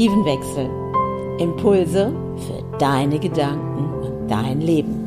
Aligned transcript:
Perspektivenwechsel. 0.00 0.70
Impulse 1.38 2.12
für 2.36 2.78
deine 2.78 3.18
Gedanken 3.18 3.92
und 4.02 4.30
dein 4.30 4.60
Leben. 4.60 5.06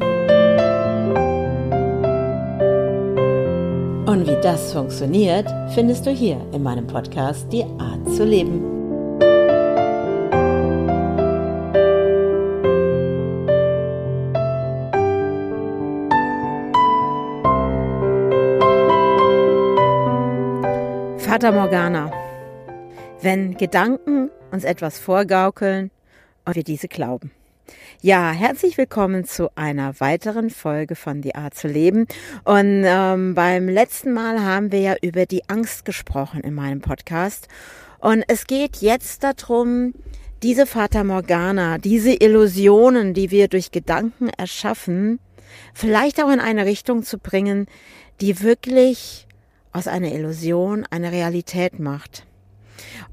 Und 4.05 4.27
wie 4.27 4.41
das 4.44 4.71
funktioniert, 4.71 5.48
findest 5.73 6.05
du 6.05 6.12
hier 6.12 6.38
in 6.52 6.62
meinem 6.62 6.86
Podcast 6.86 7.52
Die 7.52 7.64
Art 7.64 8.08
zu 8.14 8.23
leben. 8.23 8.62
Fata 21.17 21.52
Morgana. 21.52 22.12
Wenn 23.22 23.58
Gedanken 23.58 24.23
uns 24.53 24.63
etwas 24.63 24.99
vorgaukeln 24.99 25.89
und 26.45 26.55
wir 26.55 26.63
diese 26.63 26.88
glauben. 26.88 27.31
Ja, 28.02 28.31
herzlich 28.31 28.77
willkommen 28.77 29.25
zu 29.25 29.49
einer 29.55 29.99
weiteren 29.99 30.52
Folge 30.52 30.95
von 30.95 31.21
Die 31.21 31.34
Art 31.34 31.55
zu 31.55 31.67
leben. 31.67 32.05
Und 32.44 32.84
ähm, 32.85 33.34
beim 33.34 33.67
letzten 33.67 34.13
Mal 34.13 34.44
haben 34.44 34.71
wir 34.71 34.80
ja 34.80 34.95
über 35.02 35.25
die 35.25 35.49
Angst 35.49 35.85
gesprochen 35.85 36.41
in 36.41 36.53
meinem 36.53 36.81
Podcast. 36.81 37.47
Und 37.99 38.23
es 38.27 38.45
geht 38.45 38.77
jetzt 38.77 39.23
darum, 39.23 39.95
diese 40.44 40.67
Fata 40.67 41.03
Morgana, 41.03 41.80
diese 41.80 42.13
Illusionen, 42.13 43.16
die 43.16 43.31
wir 43.31 43.47
durch 43.47 43.72
Gedanken 43.72 44.30
erschaffen, 44.30 45.19
vielleicht 45.73 46.22
auch 46.22 46.30
in 46.30 46.39
eine 46.39 46.66
Richtung 46.66 47.02
zu 47.02 47.17
bringen, 47.17 47.66
die 48.22 48.41
wirklich 48.44 49.25
aus 49.72 49.88
einer 49.88 50.11
Illusion 50.11 50.85
eine 50.91 51.11
Realität 51.11 51.80
macht. 51.80 52.28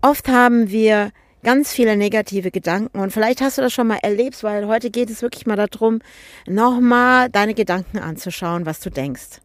Oft 0.02 0.28
haben 0.28 0.70
wir 0.70 1.12
ganz 1.42 1.72
viele 1.72 1.96
negative 1.96 2.50
Gedanken 2.50 2.98
und 2.98 3.12
vielleicht 3.12 3.40
hast 3.40 3.58
du 3.58 3.62
das 3.62 3.72
schon 3.72 3.86
mal 3.86 3.98
erlebt, 4.02 4.42
weil 4.42 4.66
heute 4.66 4.90
geht 4.90 5.10
es 5.10 5.22
wirklich 5.22 5.46
mal 5.46 5.56
darum, 5.56 6.00
nochmal 6.46 7.30
deine 7.30 7.54
Gedanken 7.54 7.98
anzuschauen, 7.98 8.66
was 8.66 8.80
du 8.80 8.90
denkst. 8.90 9.40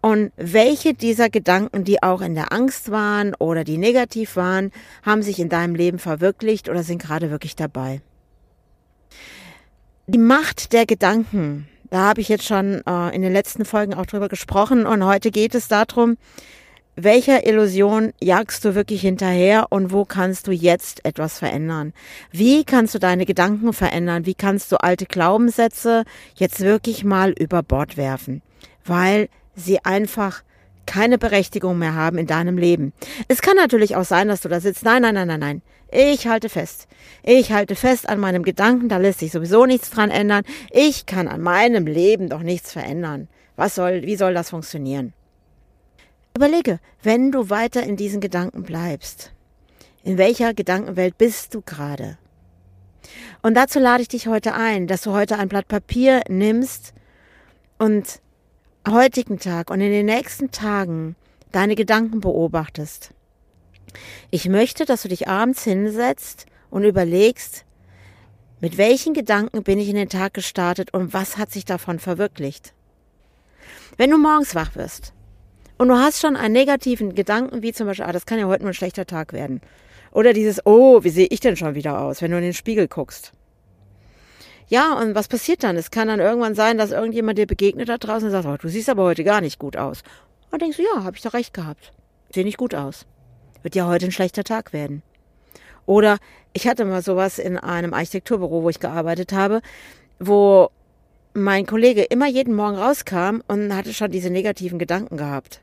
Und 0.00 0.32
welche 0.36 0.94
dieser 0.94 1.30
Gedanken, 1.30 1.84
die 1.84 2.02
auch 2.02 2.22
in 2.22 2.34
der 2.34 2.52
Angst 2.52 2.90
waren 2.90 3.34
oder 3.36 3.62
die 3.62 3.78
negativ 3.78 4.34
waren, 4.34 4.72
haben 5.04 5.22
sich 5.22 5.38
in 5.38 5.48
deinem 5.48 5.76
Leben 5.76 6.00
verwirklicht 6.00 6.68
oder 6.68 6.82
sind 6.82 7.00
gerade 7.00 7.30
wirklich 7.30 7.54
dabei. 7.54 8.00
Die 10.08 10.18
Macht 10.18 10.72
der 10.72 10.86
Gedanken, 10.86 11.68
da 11.90 12.08
habe 12.08 12.20
ich 12.20 12.28
jetzt 12.28 12.44
schon 12.44 12.82
äh, 12.84 13.14
in 13.14 13.22
den 13.22 13.32
letzten 13.32 13.64
Folgen 13.64 13.94
auch 13.94 14.06
drüber 14.06 14.28
gesprochen 14.28 14.86
und 14.86 15.04
heute 15.04 15.30
geht 15.30 15.54
es 15.54 15.68
darum, 15.68 16.16
welcher 16.96 17.46
Illusion 17.46 18.12
jagst 18.20 18.64
du 18.64 18.74
wirklich 18.74 19.00
hinterher 19.00 19.66
und 19.70 19.92
wo 19.92 20.04
kannst 20.04 20.46
du 20.46 20.52
jetzt 20.52 21.04
etwas 21.04 21.38
verändern? 21.38 21.94
Wie 22.30 22.64
kannst 22.64 22.94
du 22.94 22.98
deine 22.98 23.24
Gedanken 23.24 23.72
verändern? 23.72 24.26
Wie 24.26 24.34
kannst 24.34 24.70
du 24.72 24.76
alte 24.76 25.06
Glaubenssätze 25.06 26.04
jetzt 26.34 26.60
wirklich 26.60 27.02
mal 27.02 27.30
über 27.30 27.62
Bord 27.62 27.96
werfen? 27.96 28.42
Weil 28.84 29.28
sie 29.54 29.82
einfach 29.84 30.42
keine 30.84 31.16
Berechtigung 31.16 31.78
mehr 31.78 31.94
haben 31.94 32.18
in 32.18 32.26
deinem 32.26 32.58
Leben. 32.58 32.92
Es 33.28 33.40
kann 33.40 33.56
natürlich 33.56 33.96
auch 33.96 34.04
sein, 34.04 34.28
dass 34.28 34.42
du 34.42 34.48
da 34.50 34.60
sitzt. 34.60 34.84
Nein, 34.84 35.02
nein, 35.02 35.14
nein, 35.14 35.28
nein, 35.28 35.40
nein. 35.40 35.62
Ich 35.90 36.26
halte 36.26 36.48
fest. 36.48 36.88
Ich 37.22 37.52
halte 37.52 37.74
fest 37.74 38.08
an 38.08 38.18
meinem 38.18 38.42
Gedanken, 38.42 38.88
da 38.88 38.96
lässt 38.96 39.20
sich 39.20 39.32
sowieso 39.32 39.64
nichts 39.66 39.90
dran 39.90 40.10
ändern. 40.10 40.44
Ich 40.70 41.06
kann 41.06 41.28
an 41.28 41.40
meinem 41.40 41.86
Leben 41.86 42.28
doch 42.28 42.42
nichts 42.42 42.72
verändern. 42.72 43.28
Was 43.56 43.74
soll, 43.74 44.02
wie 44.02 44.16
soll 44.16 44.34
das 44.34 44.50
funktionieren? 44.50 45.12
Überlege, 46.34 46.80
wenn 47.02 47.30
du 47.30 47.50
weiter 47.50 47.82
in 47.82 47.96
diesen 47.96 48.20
Gedanken 48.20 48.62
bleibst, 48.62 49.32
in 50.02 50.16
welcher 50.16 50.54
Gedankenwelt 50.54 51.18
bist 51.18 51.54
du 51.54 51.60
gerade? 51.60 52.16
Und 53.42 53.54
dazu 53.54 53.78
lade 53.78 54.02
ich 54.02 54.08
dich 54.08 54.28
heute 54.28 54.54
ein, 54.54 54.86
dass 54.86 55.02
du 55.02 55.12
heute 55.12 55.38
ein 55.38 55.48
Blatt 55.48 55.68
Papier 55.68 56.22
nimmst 56.28 56.94
und 57.78 58.20
heutigen 58.88 59.38
Tag 59.38 59.70
und 59.70 59.80
in 59.82 59.92
den 59.92 60.06
nächsten 60.06 60.50
Tagen 60.50 61.16
deine 61.50 61.74
Gedanken 61.74 62.20
beobachtest. 62.20 63.12
Ich 64.30 64.48
möchte, 64.48 64.86
dass 64.86 65.02
du 65.02 65.08
dich 65.08 65.28
abends 65.28 65.64
hinsetzt 65.64 66.46
und 66.70 66.84
überlegst, 66.84 67.66
mit 68.60 68.78
welchen 68.78 69.12
Gedanken 69.12 69.64
bin 69.64 69.78
ich 69.78 69.88
in 69.88 69.96
den 69.96 70.08
Tag 70.08 70.32
gestartet 70.32 70.94
und 70.94 71.12
was 71.12 71.36
hat 71.36 71.52
sich 71.52 71.66
davon 71.66 71.98
verwirklicht? 71.98 72.72
Wenn 73.98 74.10
du 74.10 74.16
morgens 74.16 74.54
wach 74.54 74.76
wirst 74.76 75.12
und 75.82 75.88
du 75.88 75.96
hast 75.96 76.20
schon 76.20 76.36
einen 76.36 76.52
negativen 76.52 77.12
Gedanken, 77.16 77.62
wie 77.64 77.72
zum 77.72 77.88
Beispiel, 77.88 78.06
ah, 78.06 78.12
das 78.12 78.24
kann 78.24 78.38
ja 78.38 78.46
heute 78.46 78.62
nur 78.62 78.70
ein 78.70 78.74
schlechter 78.74 79.04
Tag 79.04 79.32
werden. 79.32 79.60
Oder 80.12 80.32
dieses, 80.32 80.64
oh, 80.64 81.02
wie 81.02 81.10
sehe 81.10 81.26
ich 81.28 81.40
denn 81.40 81.56
schon 81.56 81.74
wieder 81.74 82.00
aus, 82.00 82.22
wenn 82.22 82.30
du 82.30 82.36
in 82.36 82.44
den 82.44 82.54
Spiegel 82.54 82.86
guckst. 82.86 83.32
Ja, 84.68 84.96
und 84.96 85.16
was 85.16 85.26
passiert 85.26 85.64
dann? 85.64 85.76
Es 85.76 85.90
kann 85.90 86.06
dann 86.06 86.20
irgendwann 86.20 86.54
sein, 86.54 86.78
dass 86.78 86.92
irgendjemand 86.92 87.36
dir 87.36 87.48
begegnet 87.48 87.88
da 87.88 87.98
draußen 87.98 88.26
und 88.26 88.30
sagt, 88.30 88.46
oh, 88.46 88.56
du 88.56 88.68
siehst 88.68 88.88
aber 88.88 89.02
heute 89.02 89.24
gar 89.24 89.40
nicht 89.40 89.58
gut 89.58 89.76
aus. 89.76 90.04
Und 90.52 90.62
denkst 90.62 90.76
du, 90.76 90.84
ja, 90.84 91.02
habe 91.02 91.16
ich 91.16 91.22
doch 91.22 91.34
recht 91.34 91.52
gehabt. 91.52 91.90
Sehe 92.32 92.44
nicht 92.44 92.58
gut 92.58 92.76
aus. 92.76 93.04
Wird 93.62 93.74
ja 93.74 93.88
heute 93.88 94.06
ein 94.06 94.12
schlechter 94.12 94.44
Tag 94.44 94.72
werden. 94.72 95.02
Oder 95.84 96.18
ich 96.52 96.68
hatte 96.68 96.84
mal 96.84 97.02
sowas 97.02 97.40
in 97.40 97.58
einem 97.58 97.92
Architekturbüro, 97.92 98.62
wo 98.62 98.68
ich 98.68 98.78
gearbeitet 98.78 99.32
habe, 99.32 99.62
wo 100.20 100.70
mein 101.34 101.66
Kollege 101.66 102.02
immer 102.04 102.28
jeden 102.28 102.54
Morgen 102.54 102.76
rauskam 102.76 103.40
und 103.48 103.74
hatte 103.74 103.92
schon 103.92 104.12
diese 104.12 104.30
negativen 104.30 104.78
Gedanken 104.78 105.16
gehabt. 105.16 105.60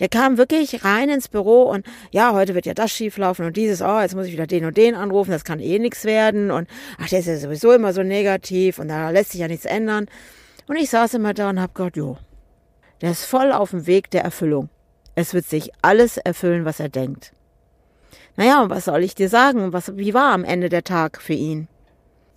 Der 0.00 0.08
kam 0.08 0.38
wirklich 0.38 0.84
rein 0.84 1.08
ins 1.08 1.28
Büro 1.28 1.62
und 1.62 1.86
ja, 2.10 2.32
heute 2.32 2.54
wird 2.54 2.66
ja 2.66 2.74
das 2.74 2.90
schieflaufen 2.90 3.44
und 3.44 3.56
dieses, 3.56 3.82
oh, 3.82 4.00
jetzt 4.00 4.14
muss 4.14 4.26
ich 4.26 4.32
wieder 4.32 4.46
den 4.46 4.64
und 4.64 4.76
den 4.76 4.94
anrufen, 4.94 5.30
das 5.32 5.44
kann 5.44 5.60
eh 5.60 5.78
nichts 5.78 6.04
werden 6.04 6.50
und 6.50 6.68
ach, 7.00 7.08
der 7.08 7.18
ist 7.20 7.26
ja 7.26 7.36
sowieso 7.36 7.72
immer 7.72 7.92
so 7.92 8.02
negativ 8.02 8.78
und 8.78 8.88
da 8.88 9.10
lässt 9.10 9.32
sich 9.32 9.40
ja 9.40 9.48
nichts 9.48 9.64
ändern. 9.64 10.06
Und 10.68 10.76
ich 10.76 10.90
saß 10.90 11.14
immer 11.14 11.34
da 11.34 11.50
und 11.50 11.60
hab 11.60 11.74
gedacht, 11.74 11.96
jo, 11.96 12.18
der 13.00 13.10
ist 13.10 13.24
voll 13.24 13.52
auf 13.52 13.70
dem 13.70 13.86
Weg 13.86 14.10
der 14.10 14.22
Erfüllung. 14.22 14.68
Es 15.14 15.34
wird 15.34 15.46
sich 15.46 15.72
alles 15.82 16.16
erfüllen, 16.16 16.64
was 16.64 16.78
er 16.78 16.88
denkt. 16.88 17.32
Naja, 18.36 18.62
und 18.62 18.70
was 18.70 18.84
soll 18.84 19.02
ich 19.02 19.16
dir 19.16 19.28
sagen? 19.28 19.72
Was, 19.72 19.96
wie 19.96 20.14
war 20.14 20.32
am 20.32 20.44
Ende 20.44 20.68
der 20.68 20.84
Tag 20.84 21.20
für 21.20 21.32
ihn? 21.32 21.66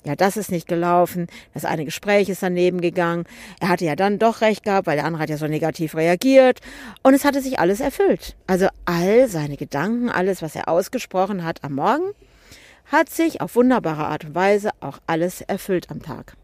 Ja, 0.03 0.15
das 0.15 0.35
ist 0.35 0.51
nicht 0.51 0.67
gelaufen. 0.67 1.27
Das 1.53 1.63
eine 1.63 1.85
Gespräch 1.85 2.27
ist 2.27 2.41
daneben 2.41 2.81
gegangen. 2.81 3.25
Er 3.59 3.69
hatte 3.69 3.85
ja 3.85 3.95
dann 3.95 4.17
doch 4.17 4.41
recht 4.41 4.63
gehabt, 4.63 4.87
weil 4.87 4.95
der 4.95 5.05
andere 5.05 5.21
hat 5.21 5.29
ja 5.29 5.37
so 5.37 5.47
negativ 5.47 5.95
reagiert. 5.95 6.59
Und 7.03 7.13
es 7.13 7.23
hatte 7.23 7.41
sich 7.41 7.59
alles 7.59 7.81
erfüllt. 7.81 8.35
Also 8.47 8.67
all 8.85 9.27
seine 9.27 9.57
Gedanken, 9.57 10.09
alles, 10.09 10.41
was 10.41 10.55
er 10.55 10.67
ausgesprochen 10.67 11.43
hat 11.43 11.63
am 11.63 11.75
Morgen, 11.75 12.13
hat 12.85 13.09
sich 13.09 13.41
auf 13.41 13.55
wunderbare 13.55 14.05
Art 14.05 14.25
und 14.25 14.33
Weise 14.33 14.71
auch 14.79 14.97
alles 15.05 15.41
erfüllt 15.41 15.91
am 15.91 16.01
Tag. 16.01 16.35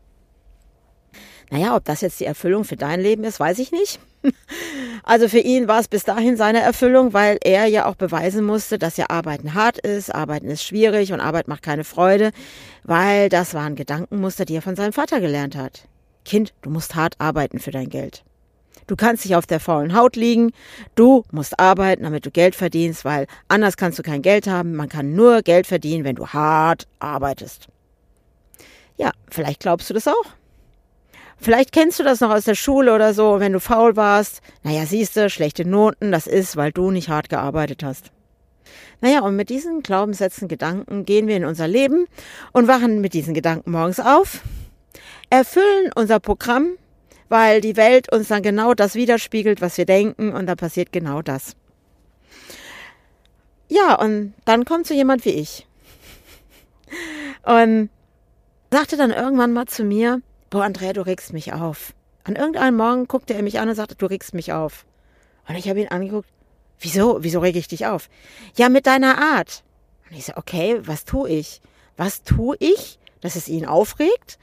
Naja, 1.49 1.75
ob 1.75 1.85
das 1.85 2.01
jetzt 2.01 2.19
die 2.19 2.25
Erfüllung 2.25 2.63
für 2.63 2.75
dein 2.75 2.99
Leben 2.99 3.23
ist, 3.23 3.39
weiß 3.39 3.57
ich 3.59 3.71
nicht. 3.71 3.99
Also 5.03 5.27
für 5.27 5.39
ihn 5.39 5.67
war 5.67 5.79
es 5.79 5.87
bis 5.87 6.03
dahin 6.03 6.37
seine 6.37 6.61
Erfüllung, 6.61 7.13
weil 7.13 7.37
er 7.43 7.65
ja 7.65 7.85
auch 7.85 7.95
beweisen 7.95 8.45
musste, 8.45 8.77
dass 8.77 8.97
ja 8.97 9.09
Arbeiten 9.09 9.53
hart 9.53 9.77
ist, 9.77 10.13
Arbeiten 10.13 10.47
ist 10.47 10.63
schwierig 10.63 11.13
und 11.13 11.19
Arbeit 11.19 11.47
macht 11.47 11.63
keine 11.63 11.83
Freude, 11.83 12.31
weil 12.83 13.29
das 13.29 13.53
waren 13.53 13.75
Gedankenmuster, 13.75 14.45
die 14.45 14.55
er 14.55 14.61
von 14.61 14.75
seinem 14.75 14.93
Vater 14.93 15.19
gelernt 15.19 15.55
hat. 15.55 15.87
Kind, 16.25 16.53
du 16.61 16.69
musst 16.69 16.95
hart 16.95 17.15
arbeiten 17.19 17.59
für 17.59 17.71
dein 17.71 17.89
Geld. 17.89 18.23
Du 18.87 18.95
kannst 18.95 19.25
nicht 19.25 19.35
auf 19.35 19.45
der 19.45 19.59
faulen 19.59 19.93
Haut 19.95 20.15
liegen. 20.15 20.51
Du 20.95 21.23
musst 21.31 21.59
arbeiten, 21.59 22.03
damit 22.03 22.25
du 22.25 22.31
Geld 22.31 22.55
verdienst, 22.55 23.03
weil 23.03 23.27
anders 23.49 23.75
kannst 23.75 23.99
du 23.99 24.03
kein 24.03 24.21
Geld 24.21 24.47
haben. 24.47 24.75
Man 24.75 24.87
kann 24.87 25.13
nur 25.13 25.41
Geld 25.41 25.67
verdienen, 25.67 26.05
wenn 26.05 26.15
du 26.15 26.27
hart 26.27 26.87
arbeitest. 26.99 27.67
Ja, 28.95 29.11
vielleicht 29.29 29.59
glaubst 29.59 29.89
du 29.89 29.93
das 29.93 30.07
auch. 30.07 30.25
Vielleicht 31.39 31.71
kennst 31.71 31.99
du 31.99 32.03
das 32.03 32.19
noch 32.19 32.31
aus 32.31 32.45
der 32.45 32.55
Schule 32.55 32.93
oder 32.93 33.13
so, 33.13 33.39
wenn 33.39 33.53
du 33.53 33.59
faul 33.59 33.95
warst. 33.95 34.41
Naja, 34.63 34.85
siehst 34.85 35.15
du, 35.15 35.29
schlechte 35.29 35.67
Noten, 35.67 36.11
das 36.11 36.27
ist, 36.27 36.57
weil 36.57 36.71
du 36.71 36.91
nicht 36.91 37.09
hart 37.09 37.29
gearbeitet 37.29 37.83
hast. 37.83 38.11
Naja, 39.01 39.21
und 39.21 39.35
mit 39.35 39.49
diesen 39.49 39.83
Glaubenssätzen, 39.83 40.47
Gedanken 40.47 41.05
gehen 41.05 41.27
wir 41.27 41.37
in 41.37 41.45
unser 41.45 41.67
Leben 41.67 42.07
und 42.51 42.67
wachen 42.67 42.99
mit 42.99 43.13
diesen 43.13 43.35
Gedanken 43.35 43.71
morgens 43.71 43.99
auf, 43.99 44.41
erfüllen 45.29 45.91
unser 45.95 46.19
Programm, 46.19 46.71
weil 47.29 47.61
die 47.61 47.77
Welt 47.77 48.11
uns 48.11 48.29
dann 48.29 48.41
genau 48.41 48.73
das 48.73 48.95
widerspiegelt, 48.95 49.61
was 49.61 49.77
wir 49.77 49.85
denken 49.85 50.33
und 50.33 50.47
da 50.47 50.55
passiert 50.55 50.91
genau 50.91 51.21
das. 51.21 51.55
Ja, 53.69 53.95
und 53.95 54.33
dann 54.45 54.65
kommt 54.65 54.87
so 54.87 54.93
jemand 54.93 55.25
wie 55.25 55.31
ich 55.31 55.67
und 57.43 57.89
sagte 58.71 58.97
dann 58.97 59.11
irgendwann 59.11 59.53
mal 59.53 59.65
zu 59.65 59.83
mir, 59.83 60.21
boah, 60.49 60.63
Andrea, 60.63 60.93
du 60.93 61.05
regst 61.05 61.33
mich 61.33 61.53
auf. 61.53 61.93
An 62.23 62.35
irgendeinem 62.35 62.77
Morgen 62.77 63.07
guckte 63.07 63.33
er 63.33 63.41
mich 63.41 63.59
an 63.59 63.69
und 63.69 63.75
sagte, 63.75 63.95
du 63.95 64.05
regst 64.05 64.33
mich 64.33 64.53
auf. 64.53 64.85
Und 65.47 65.55
ich 65.55 65.69
habe 65.69 65.79
ihn 65.79 65.87
angeguckt, 65.87 66.29
wieso, 66.79 67.23
wieso 67.23 67.39
rege 67.39 67.59
ich 67.59 67.67
dich 67.67 67.85
auf? 67.85 68.09
Ja, 68.55 68.69
mit 68.69 68.85
deiner 68.85 69.17
Art. 69.17 69.63
Und 70.09 70.17
ich 70.17 70.25
so, 70.25 70.33
okay, 70.35 70.79
was 70.83 71.05
tue 71.05 71.29
ich? 71.29 71.61
Was 71.95 72.23
tue 72.23 72.57
ich, 72.59 72.99
dass 73.21 73.35
es 73.35 73.47
ihn 73.47 73.65
aufregt? 73.65 74.37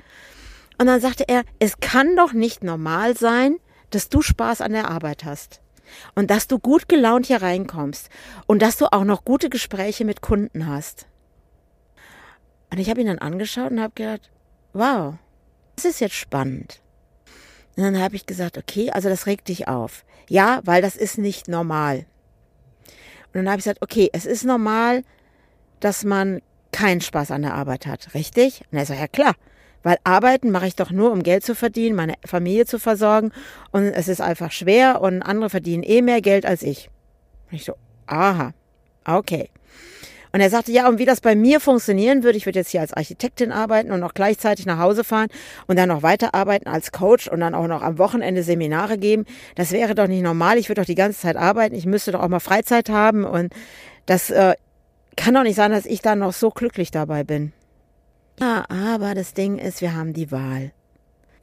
Und 0.79 0.87
dann 0.87 1.01
sagte 1.01 1.25
er, 1.29 1.45
es 1.59 1.79
kann 1.79 2.17
doch 2.17 2.33
nicht 2.33 2.65
normal 2.65 3.17
sein, 3.17 3.59
dass 3.91 4.09
du 4.09 4.23
Spaß 4.23 4.61
an 4.61 4.73
der 4.73 4.91
Arbeit 4.91 5.25
hast. 5.25 5.61
Und 6.15 6.31
dass 6.31 6.49
du 6.49 6.59
gut 6.59 6.89
gelaunt 6.89 7.27
hier 7.27 7.43
reinkommst. 7.43 8.09
Und 8.47 8.63
dass 8.63 8.77
du 8.77 8.93
auch 8.93 9.05
noch 9.05 9.25
gute 9.25 9.51
Gespräche 9.51 10.05
mit 10.05 10.21
Kunden 10.21 10.67
hast. 10.67 11.07
Und 12.73 12.79
ich 12.79 12.91
habe 12.91 13.01
ihn 13.01 13.07
dann 13.07 13.19
angeschaut 13.19 13.71
und 13.71 13.81
habe 13.81 13.93
gedacht, 13.95 14.33
wow, 14.73 15.15
das 15.77 15.85
ist 15.85 16.01
jetzt 16.01 16.15
spannend. 16.15 16.81
Und 17.77 17.83
dann 17.83 17.99
habe 17.99 18.17
ich 18.17 18.27
gesagt, 18.27 18.57
okay, 18.57 18.91
also 18.91 19.09
das 19.09 19.27
regt 19.27 19.49
dich 19.49 19.69
auf. 19.69 20.05
Ja, 20.29 20.61
weil 20.65 20.81
das 20.81 20.97
ist 20.97 21.19
nicht 21.19 21.49
normal. 21.49 22.07
Und 23.27 23.35
dann 23.35 23.49
habe 23.49 23.59
ich 23.59 23.65
gesagt, 23.65 23.83
okay, 23.83 24.11
es 24.13 24.27
ist 24.27 24.45
normal, 24.45 25.03
dass 25.81 26.05
man 26.05 26.41
keinen 26.71 27.01
Spaß 27.01 27.31
an 27.31 27.43
der 27.43 27.55
Arbeit 27.55 27.87
hat, 27.87 28.15
richtig? 28.15 28.63
Und 28.71 28.79
er 28.79 28.87
sagt, 28.87 29.01
ja 29.01 29.09
klar, 29.09 29.35
weil 29.83 29.99
arbeiten 30.03 30.51
mache 30.51 30.67
ich 30.67 30.77
doch 30.77 30.91
nur, 30.91 31.13
um 31.13 31.23
Geld 31.23 31.45
zu 31.45 31.55
verdienen, 31.55 31.95
meine 31.95 32.15
Familie 32.25 32.65
zu 32.65 32.79
versorgen 32.79 33.33
und 33.71 33.85
es 33.85 34.09
ist 34.09 34.21
einfach 34.21 34.51
schwer 34.51 35.01
und 35.01 35.23
andere 35.23 35.51
verdienen 35.51 35.83
eh 35.83 36.01
mehr 36.01 36.21
Geld 36.21 36.47
als 36.47 36.63
ich. 36.63 36.91
Und 37.51 37.57
ich 37.57 37.65
so, 37.65 37.75
aha, 38.07 38.55
okay. 39.05 39.51
Und 40.35 40.41
er 40.41 40.51
sagte, 40.51 40.73
ja, 40.73 40.89
und 40.89 40.99
wie 40.99 41.05
das 41.05 41.21
bei 41.21 41.37
mir 41.37 41.61
funktionieren 41.61 42.25
würde, 42.25 42.37
ich 42.37 42.45
würde 42.45 42.59
jetzt 42.59 42.71
hier 42.71 42.81
als 42.81 42.93
Architektin 42.93 43.53
arbeiten 43.53 43.93
und 43.93 44.01
noch 44.01 44.15
gleichzeitig 44.15 44.67
nach 44.67 44.81
Hause 44.81 45.05
fahren 45.05 45.29
und 45.69 45.79
dann 45.79 45.89
noch 45.89 46.03
weiterarbeiten 46.03 46.67
als 46.67 46.91
Coach 46.91 47.29
und 47.29 47.39
dann 47.39 47.55
auch 47.55 47.69
noch 47.69 47.83
am 47.83 47.99
Wochenende 47.99 48.43
Seminare 48.43 48.99
geben. 48.99 49.27
Das 49.55 49.71
wäre 49.71 49.95
doch 49.95 50.09
nicht 50.09 50.23
normal. 50.23 50.59
Ich 50.59 50.69
würde 50.69 50.81
doch 50.81 50.87
die 50.87 50.97
ganze 50.97 51.21
Zeit 51.21 51.37
arbeiten. 51.37 51.77
Ich 51.77 51.87
müsste 51.87 52.11
doch 52.11 52.21
auch 52.21 52.29
mal 52.29 52.41
Freizeit 52.41 52.89
haben 52.89 53.23
und 53.23 53.53
das 54.07 54.31
äh, 54.31 54.55
kann 55.17 55.35
doch 55.35 55.45
nicht 55.45 55.55
sein, 55.55 55.71
dass 55.71 55.87
ich 55.87 56.03
dann 56.03 56.19
noch 56.19 56.33
so 56.33 56.51
glücklich 56.51 56.91
dabei 56.91 57.23
bin. 57.23 57.53
Ja, 58.41 58.65
aber 58.69 59.15
das 59.15 59.35
Ding 59.35 59.59
ist, 59.59 59.83
wir 59.83 59.95
haben 59.95 60.15
die 60.15 60.33
Wahl. 60.33 60.73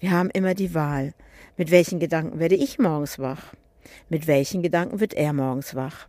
Wir 0.01 0.11
haben 0.11 0.29
immer 0.31 0.53
die 0.53 0.75
Wahl. 0.75 1.13
Mit 1.55 1.71
welchen 1.71 2.01
Gedanken 2.01 2.39
werde 2.39 2.55
ich 2.55 2.77
morgens 2.77 3.19
wach? 3.19 3.53
Mit 4.09 4.27
welchen 4.27 4.61
Gedanken 4.61 4.99
wird 4.99 5.13
er 5.13 5.31
morgens 5.31 5.75
wach? 5.75 6.07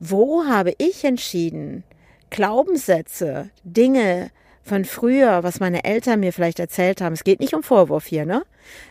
Wo 0.00 0.44
habe 0.46 0.72
ich 0.78 1.04
entschieden, 1.04 1.84
Glaubenssätze, 2.30 3.50
Dinge 3.64 4.30
von 4.62 4.84
früher, 4.84 5.42
was 5.42 5.60
meine 5.60 5.84
Eltern 5.84 6.20
mir 6.20 6.32
vielleicht 6.32 6.60
erzählt 6.60 7.00
haben, 7.00 7.14
es 7.14 7.24
geht 7.24 7.40
nicht 7.40 7.54
um 7.54 7.62
Vorwurf 7.62 8.06
hier, 8.06 8.26
ne? 8.26 8.42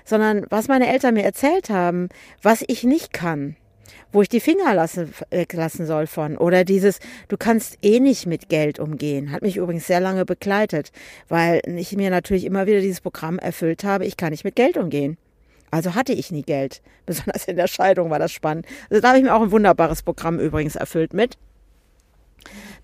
Sondern 0.04 0.46
was 0.50 0.68
meine 0.68 0.88
Eltern 0.88 1.14
mir 1.14 1.24
erzählt 1.24 1.70
haben, 1.70 2.10
was 2.42 2.64
ich 2.68 2.84
nicht 2.84 3.14
kann, 3.14 3.56
wo 4.12 4.22
ich 4.22 4.30
die 4.30 4.40
Finger 4.40 4.74
lassen, 4.74 5.14
weglassen 5.30 5.86
soll 5.86 6.08
von. 6.08 6.38
Oder 6.38 6.64
dieses, 6.64 7.00
du 7.28 7.38
kannst 7.38 7.78
eh 7.84 8.00
nicht 8.00 8.26
mit 8.26 8.50
Geld 8.50 8.80
umgehen, 8.80 9.32
hat 9.32 9.44
mich 9.44 9.58
übrigens 9.58 9.88
sehr 9.88 10.00
lange 10.00 10.26
begleitet, 10.26 10.92
weil 11.30 11.62
ich 11.66 11.96
mir 11.96 12.10
natürlich 12.10 12.46
immer 12.46 12.66
wieder 12.66 12.82
dieses 12.82 13.02
Programm 13.02 13.38
erfüllt 13.38 13.84
habe, 13.84 14.06
ich 14.06 14.18
kann 14.18 14.32
nicht 14.32 14.44
mit 14.44 14.56
Geld 14.56 14.78
umgehen. 14.78 15.18
Also 15.70 15.96
hatte 15.96 16.14
ich 16.14 16.32
nie 16.32 16.44
Geld. 16.44 16.82
Besonders 17.06 17.46
in 17.46 17.58
der 17.58 17.68
Scheidung 17.68 18.10
war 18.10 18.20
das 18.20 18.32
spannend. 18.32 18.66
Also 18.90 19.02
da 19.02 19.10
habe 19.10 19.20
ich 19.20 19.24
mir 19.24 19.36
auch 19.36 19.42
ein 19.42 19.52
wunderbares 19.52 20.02
Programm 20.02 20.40
übrigens 20.40 20.76
erfüllt 20.76 21.14
mit 21.14 21.38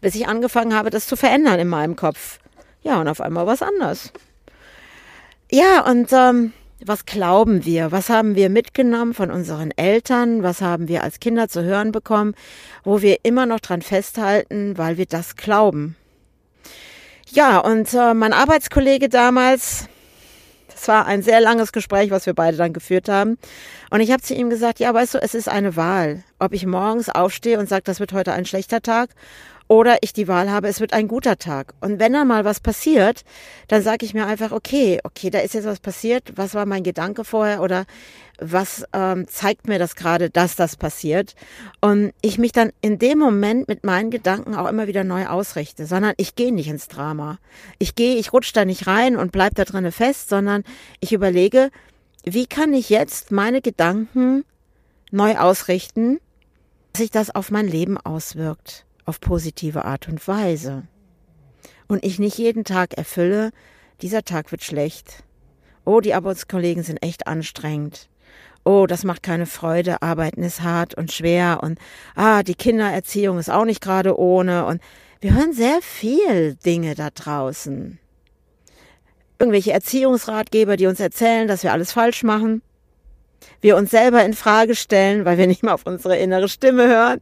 bis 0.02 0.16
ich 0.16 0.28
angefangen 0.28 0.74
habe, 0.74 0.90
das 0.90 1.08
zu 1.08 1.16
verändern 1.16 1.60
in 1.60 1.68
meinem 1.68 1.96
Kopf. 1.96 2.40
Ja, 2.82 3.00
und 3.00 3.08
auf 3.08 3.22
einmal 3.22 3.48
was 3.48 3.62
anders. 3.62 4.12
Ja, 5.50 5.86
und 5.90 6.12
ähm, 6.12 6.54
was 6.86 7.06
glauben 7.06 7.64
wir? 7.66 7.92
Was 7.92 8.10
haben 8.10 8.36
wir 8.36 8.50
mitgenommen 8.50 9.14
von 9.14 9.32
unseren 9.32 9.72
Eltern? 9.72 10.44
Was 10.44 10.62
haben 10.62 10.88
wir 10.88 11.04
als 11.04 11.20
Kinder 11.20 11.48
zu 11.48 11.64
hören 11.64 11.92
bekommen, 11.92 12.36
wo 12.84 13.02
wir 13.02 13.20
immer 13.24 13.46
noch 13.46 13.60
dran 13.60 13.82
festhalten, 13.82 14.78
weil 14.78 14.98
wir 14.98 15.06
das 15.06 15.36
glauben? 15.36 15.96
Ja, 17.30 17.60
und 17.60 17.94
äh, 17.94 18.14
mein 18.14 18.34
Arbeitskollege 18.34 19.10
damals, 19.10 19.88
das 20.84 20.90
war 20.90 21.06
ein 21.06 21.22
sehr 21.22 21.40
langes 21.40 21.72
Gespräch, 21.72 22.12
was 22.12 22.26
wir 22.26 22.34
beide 22.34 22.58
dann 22.58 22.74
geführt 22.74 23.08
haben. 23.08 23.38
Und 23.90 24.02
ich 24.02 24.12
habe 24.12 24.22
zu 24.22 24.34
ihm 24.34 24.50
gesagt, 24.50 24.80
ja, 24.80 24.94
weißt 24.94 25.14
du, 25.14 25.22
es 25.22 25.34
ist 25.34 25.48
eine 25.48 25.78
Wahl, 25.78 26.24
ob 26.40 26.52
ich 26.52 26.66
morgens 26.66 27.08
aufstehe 27.08 27.58
und 27.58 27.70
sage, 27.70 27.84
das 27.86 28.02
wird 28.02 28.12
heute 28.12 28.34
ein 28.34 28.46
schlechter 28.46 28.82
Tag 28.82 29.12
oder 29.74 29.98
ich 30.02 30.14
die 30.14 30.28
Wahl 30.28 30.52
habe, 30.52 30.68
es 30.68 30.80
wird 30.80 30.94
ein 30.94 31.08
guter 31.08 31.40
Tag. 31.40 31.74
Und 31.82 32.00
wenn 32.00 32.14
da 32.14 32.26
mal 32.26 32.46
was 32.46 32.60
passiert, 32.60 33.24
dann 33.70 33.82
sage 33.82 34.06
ich 34.06 34.14
mir 34.14 34.28
einfach, 34.28 34.52
okay, 34.52 35.00
okay, 35.04 35.32
da 35.32 35.40
ist 35.40 35.56
jetzt 35.56 35.66
was 35.66 35.80
passiert, 35.80 36.34
was 36.36 36.54
war 36.54 36.68
mein 36.68 36.84
Gedanke 36.84 37.24
vorher 37.24 37.60
oder 37.60 37.86
was 38.38 38.86
ähm, 38.94 39.28
zeigt 39.28 39.68
mir 39.68 39.80
das 39.80 39.96
gerade, 39.96 40.30
dass 40.30 40.56
das 40.56 40.76
passiert. 40.76 41.34
Und 41.82 42.14
ich 42.22 42.38
mich 42.38 42.52
dann 42.52 42.72
in 42.82 43.00
dem 43.00 43.18
Moment 43.18 43.68
mit 43.68 43.84
meinen 43.84 44.12
Gedanken 44.12 44.54
auch 44.54 44.70
immer 44.70 44.86
wieder 44.86 45.04
neu 45.04 45.26
ausrichte, 45.26 45.88
sondern 45.88 46.14
ich 46.18 46.36
gehe 46.36 46.54
nicht 46.54 46.68
ins 46.68 46.88
Drama. 46.88 47.40
Ich 47.80 47.96
gehe, 47.96 48.18
ich 48.18 48.32
rutsche 48.32 48.54
da 48.54 48.66
nicht 48.66 48.86
rein 48.86 49.18
und 49.18 49.32
bleib 49.32 49.56
da 49.56 49.66
drinnen 49.66 49.92
fest, 49.92 50.30
sondern 50.30 50.64
ich 51.00 51.14
überlege, 51.14 51.72
wie 52.24 52.46
kann 52.46 52.76
ich 52.76 52.92
jetzt 52.92 53.32
meine 53.32 53.60
Gedanken 53.60 54.46
neu 55.10 55.36
ausrichten, 55.36 56.20
dass 56.92 57.02
sich 57.02 57.10
das 57.10 57.34
auf 57.34 57.50
mein 57.50 57.68
Leben 57.68 57.98
auswirkt 57.98 58.86
auf 59.06 59.20
positive 59.20 59.86
Art 59.86 60.08
und 60.08 60.28
Weise. 60.28 60.84
Und 61.88 62.04
ich 62.06 62.20
nicht 62.20 62.38
jeden 62.38 62.64
Tag 62.64 62.94
erfülle, 62.96 63.52
dieser 64.02 64.24
Tag 64.24 64.52
wird 64.52 64.64
schlecht. 64.64 65.24
Oh, 65.86 66.00
die 66.00 66.14
Arbeitskollegen 66.14 66.84
sind 66.84 67.04
echt 67.04 67.28
anstrengend. 67.28 68.10
Oh, 68.66 68.86
das 68.88 69.04
macht 69.04 69.24
keine 69.24 69.46
Freude, 69.46 70.02
arbeiten 70.02 70.42
ist 70.42 70.62
hart 70.62 70.96
und 70.96 71.12
schwer 71.12 71.60
und 71.62 71.80
ah, 72.16 72.44
die 72.44 72.56
Kindererziehung 72.56 73.38
ist 73.38 73.50
auch 73.50 73.66
nicht 73.66 73.82
gerade 73.82 74.18
ohne 74.18 74.66
und 74.66 74.82
wir 75.20 75.34
hören 75.36 75.54
sehr 75.54 75.82
viel 75.82 76.56
Dinge 76.56 76.96
da 76.96 77.10
draußen. 77.10 78.00
Irgendwelche 79.40 79.74
Erziehungsratgeber, 79.74 80.78
die 80.78 80.88
uns 80.88 81.02
erzählen, 81.02 81.48
dass 81.48 81.64
wir 81.64 81.74
alles 81.74 81.92
falsch 81.92 82.24
machen. 82.24 82.62
Wir 83.62 83.78
uns 83.78 83.92
selber 83.92 84.24
in 84.24 84.34
Frage 84.34 84.76
stellen, 84.76 85.26
weil 85.26 85.38
wir 85.38 85.48
nicht 85.48 85.64
mehr 85.64 85.74
auf 85.74 85.86
unsere 85.86 86.18
innere 86.18 86.50
Stimme 86.50 86.88
hören. 86.88 87.22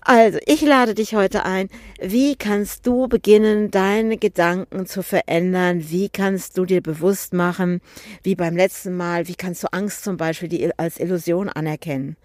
Also, 0.00 0.38
ich 0.46 0.62
lade 0.62 0.94
dich 0.94 1.14
heute 1.14 1.44
ein. 1.44 1.68
Wie 2.00 2.36
kannst 2.36 2.86
du 2.86 3.08
beginnen, 3.08 3.70
deine 3.70 4.16
Gedanken 4.16 4.86
zu 4.86 5.02
verändern? 5.02 5.90
Wie 5.90 6.08
kannst 6.08 6.56
du 6.56 6.64
dir 6.64 6.80
bewusst 6.80 7.32
machen, 7.32 7.80
wie 8.22 8.34
beim 8.34 8.56
letzten 8.56 8.96
Mal, 8.96 9.28
wie 9.28 9.34
kannst 9.34 9.62
du 9.62 9.72
Angst 9.72 10.04
zum 10.04 10.16
Beispiel 10.16 10.72
als 10.76 11.00
Illusion 11.00 11.48
anerkennen? 11.48 12.16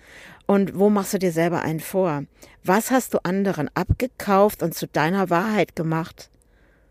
Und 0.45 0.77
wo 0.77 0.89
machst 0.89 1.13
du 1.13 1.19
dir 1.19 1.31
selber 1.31 1.61
einen 1.61 1.79
vor? 1.79 2.23
Was 2.63 2.91
hast 2.91 3.13
du 3.13 3.19
anderen 3.23 3.69
abgekauft 3.73 4.61
und 4.61 4.75
zu 4.75 4.87
deiner 4.87 5.29
Wahrheit 5.29 5.75
gemacht? 5.75 6.29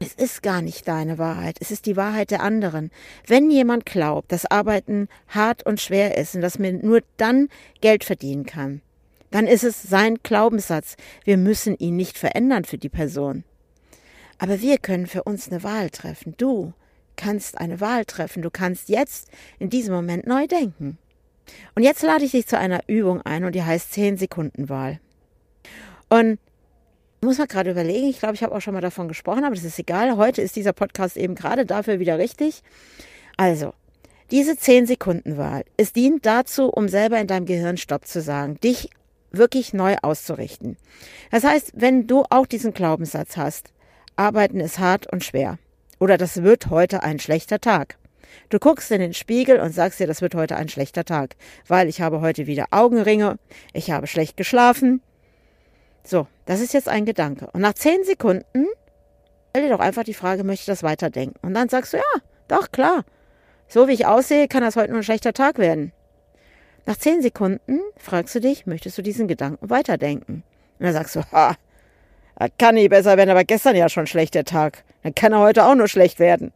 Es 0.05 0.12
ist 0.12 0.43
gar 0.43 0.61
nicht 0.61 0.87
deine 0.87 1.17
Wahrheit, 1.17 1.56
es 1.61 1.71
ist 1.71 1.87
die 1.87 1.97
Wahrheit 1.97 2.31
der 2.31 2.43
anderen. 2.43 2.90
Wenn 3.26 3.50
jemand 3.50 3.87
glaubt, 3.87 4.33
dass 4.33 4.45
Arbeiten 4.45 5.09
hart 5.28 5.64
und 5.64 5.81
schwer 5.81 6.19
ist 6.19 6.35
und 6.35 6.43
dass 6.43 6.59
man 6.59 6.81
nur 6.81 7.00
dann 7.17 7.49
Geld 7.81 8.05
verdienen 8.05 8.45
kann, 8.45 8.83
dann 9.31 9.47
ist 9.47 9.64
es 9.64 9.83
sein 9.83 10.19
Glaubenssatz. 10.23 10.97
Wir 11.25 11.38
müssen 11.38 11.76
ihn 11.78 11.97
nicht 11.97 12.19
verändern 12.19 12.64
für 12.64 12.76
die 12.76 12.90
Person. 12.90 13.45
Aber 14.38 14.61
wir 14.61 14.76
können 14.76 15.07
für 15.07 15.23
uns 15.23 15.49
eine 15.49 15.62
Wahl 15.62 15.88
treffen. 15.88 16.35
Du 16.37 16.75
kannst 17.17 17.57
eine 17.57 17.81
Wahl 17.81 18.05
treffen. 18.05 18.43
Du 18.43 18.50
kannst 18.50 18.90
jetzt 18.90 19.31
in 19.59 19.71
diesem 19.71 19.95
Moment 19.95 20.26
neu 20.26 20.47
denken. 20.47 20.99
Und 21.75 21.83
jetzt 21.83 22.02
lade 22.02 22.25
ich 22.25 22.33
dich 22.33 22.47
zu 22.47 22.59
einer 22.59 22.83
Übung 22.88 23.23
ein 23.23 23.45
und 23.45 23.55
die 23.55 23.62
heißt 23.62 23.93
10 23.93 24.19
Sekunden 24.19 24.69
Wahl. 24.69 25.00
Und 26.11 26.38
muss 27.25 27.38
mal 27.38 27.47
gerade 27.47 27.71
überlegen, 27.71 28.09
ich 28.09 28.19
glaube, 28.19 28.35
ich 28.35 28.43
habe 28.43 28.54
auch 28.54 28.61
schon 28.61 28.75
mal 28.75 28.81
davon 28.81 29.09
gesprochen, 29.09 29.45
aber 29.45 29.54
das 29.54 29.64
ist 29.64 29.78
egal. 29.78 30.16
Heute 30.16 30.43
ist 30.43 30.57
dieser 30.57 30.73
Podcast 30.73 31.16
eben 31.16 31.35
gerade 31.35 31.66
dafür 31.66 31.99
wieder 31.99 32.19
richtig. 32.19 32.62
Also, 33.37 33.75
diese 34.31 34.57
10 34.57 34.87
Sekunden 34.87 35.37
Wahl, 35.37 35.64
es 35.76 35.93
dient 35.93 36.25
dazu, 36.25 36.69
um 36.69 36.88
selber 36.88 37.19
in 37.21 37.26
deinem 37.26 37.47
Gehirn 37.47 37.76
Stopp 37.76 38.07
zu 38.07 38.21
sagen, 38.21 38.59
dich 38.61 38.90
wirklich 39.31 39.75
neu 39.75 39.97
auszurichten. 40.02 40.76
Das 41.31 41.45
heißt, 41.45 41.73
wenn 41.75 42.07
du 42.07 42.25
auch 42.31 42.47
diesen 42.47 42.73
Glaubenssatz 42.73 43.37
hast, 43.37 43.73
arbeiten 44.16 44.61
ist 44.61 44.78
hart 44.78 45.12
und 45.12 45.25
schwer 45.25 45.59
oder 45.99 46.19
das 46.19 46.43
wird 46.43 46.71
heute 46.71 47.02
ein 47.02 47.19
schlechter 47.19 47.61
Tag. 47.61 47.97
Du 48.49 48.59
guckst 48.59 48.90
in 48.90 49.00
den 49.00 49.14
Spiegel 49.14 49.61
und 49.61 49.73
sagst 49.73 50.00
dir, 50.00 50.07
das 50.07 50.21
wird 50.21 50.35
heute 50.35 50.57
ein 50.57 50.69
schlechter 50.69 51.04
Tag, 51.04 51.37
weil 51.66 51.88
ich 51.88 52.00
habe 52.00 52.21
heute 52.21 52.47
wieder 52.47 52.66
Augenringe, 52.71 53.38
ich 53.73 53.90
habe 53.90 54.07
schlecht 54.07 54.37
geschlafen. 54.37 55.00
So, 56.04 56.26
das 56.44 56.61
ist 56.61 56.75
jetzt 56.75 56.88
ein 56.88 57.06
Gedanke. 57.06 57.49
Und 57.52 57.61
nach 57.62 57.75
zehn 57.75 58.04
Sekunden 58.04 58.66
stell 59.54 59.68
dir 59.68 59.76
doch 59.76 59.80
einfach 59.80 60.02
die 60.02 60.14
Frage, 60.14 60.42
möchte 60.42 60.62
ich 60.62 60.66
das 60.66 60.82
weiterdenken? 60.82 61.38
Und 61.40 61.54
dann 61.54 61.68
sagst 61.68 61.92
du, 61.92 61.99
ja, 61.99 62.20
doch, 62.49 62.73
klar. 62.73 63.04
So 63.68 63.87
wie 63.87 63.92
ich 63.92 64.04
aussehe, 64.04 64.49
kann 64.49 64.62
das 64.62 64.75
heute 64.75 64.90
nur 64.90 65.00
ein 65.00 65.04
schlechter 65.04 65.32
Tag 65.32 65.58
werden. 65.58 65.92
Nach 66.87 66.96
zehn 66.96 67.23
Sekunden 67.23 67.78
fragst 67.96 68.34
du 68.34 68.40
dich, 68.40 68.66
möchtest 68.66 68.99
du 68.99 69.02
diesen 69.02 69.28
Gedanken 69.28 69.70
weiterdenken? 69.70 70.42
Und 70.78 70.87
dann 70.87 70.92
sagst 70.92 71.14
du, 71.14 71.20
ha, 71.30 71.54
kann 72.58 72.75
nicht 72.75 72.90
besser 72.90 73.16
werden, 73.16 73.30
aber 73.30 73.44
gestern 73.44 73.76
ja 73.76 73.88
schon 73.88 74.08
schlecht 74.08 74.34
der 74.34 74.44
Tag. 74.44 74.82
Dann 75.04 75.14
kann 75.14 75.32
er 75.32 75.38
heute 75.38 75.64
auch 75.64 75.76
nur 75.76 75.87
schlecht 75.87 76.18
werden. 76.18 76.52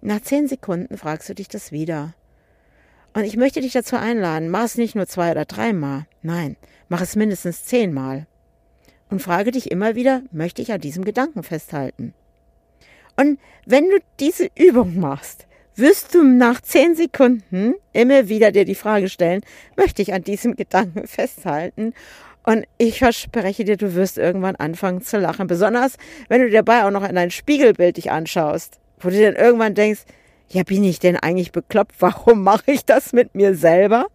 Nach 0.00 0.20
zehn 0.20 0.46
Sekunden 0.46 0.96
fragst 0.96 1.28
du 1.28 1.34
dich 1.34 1.48
das 1.48 1.72
wieder. 1.72 2.14
Und 3.14 3.24
ich 3.24 3.36
möchte 3.36 3.60
dich 3.60 3.72
dazu 3.72 3.96
einladen, 3.96 4.48
mach 4.48 4.62
es 4.62 4.76
nicht 4.76 4.94
nur 4.94 5.08
zwei 5.08 5.32
oder 5.32 5.44
dreimal. 5.44 6.06
Nein, 6.22 6.56
mach 6.88 7.00
es 7.00 7.16
mindestens 7.16 7.64
zehnmal. 7.64 8.28
Und 9.08 9.22
frage 9.22 9.52
dich 9.52 9.70
immer 9.70 9.94
wieder, 9.94 10.22
möchte 10.32 10.62
ich 10.62 10.72
an 10.72 10.80
diesem 10.80 11.04
Gedanken 11.04 11.42
festhalten? 11.42 12.12
Und 13.16 13.38
wenn 13.64 13.84
du 13.84 13.98
diese 14.20 14.48
Übung 14.56 14.98
machst, 14.98 15.46
wirst 15.74 16.14
du 16.14 16.22
nach 16.22 16.60
zehn 16.60 16.94
Sekunden 16.94 17.74
immer 17.92 18.28
wieder 18.28 18.50
dir 18.50 18.64
die 18.64 18.74
Frage 18.74 19.08
stellen, 19.08 19.42
möchte 19.76 20.02
ich 20.02 20.12
an 20.12 20.22
diesem 20.22 20.56
Gedanken 20.56 21.06
festhalten? 21.06 21.94
Und 22.42 22.64
ich 22.78 22.98
verspreche 22.98 23.64
dir, 23.64 23.76
du 23.76 23.94
wirst 23.94 24.18
irgendwann 24.18 24.56
anfangen 24.56 25.02
zu 25.02 25.18
lachen. 25.18 25.46
Besonders, 25.46 25.96
wenn 26.28 26.42
du 26.42 26.50
dabei 26.50 26.84
auch 26.84 26.90
noch 26.90 27.06
in 27.06 27.16
dein 27.16 27.30
Spiegelbild 27.30 27.96
dich 27.96 28.10
anschaust, 28.10 28.78
wo 29.00 29.10
du 29.10 29.20
dann 29.20 29.34
irgendwann 29.34 29.74
denkst, 29.74 30.02
ja, 30.48 30.62
bin 30.62 30.84
ich 30.84 31.00
denn 31.00 31.16
eigentlich 31.16 31.50
bekloppt? 31.50 31.96
Warum 31.98 32.42
mache 32.42 32.70
ich 32.70 32.84
das 32.84 33.12
mit 33.12 33.34
mir 33.34 33.56
selber? 33.56 34.06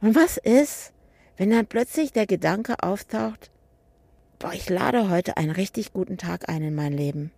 Und 0.00 0.16
was 0.16 0.38
ist, 0.38 0.92
wenn 1.36 1.50
dann 1.50 1.66
plötzlich 1.66 2.12
der 2.12 2.26
Gedanke 2.26 2.74
auftaucht, 2.82 3.50
boah, 4.38 4.52
ich 4.52 4.68
lade 4.68 5.10
heute 5.10 5.36
einen 5.36 5.50
richtig 5.50 5.92
guten 5.92 6.18
Tag 6.18 6.48
ein 6.48 6.62
in 6.62 6.74
mein 6.74 6.92
Leben. 6.92 7.32